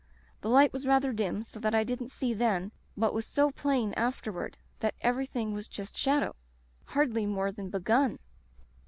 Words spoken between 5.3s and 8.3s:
was just shadow— ^hardly more than begun.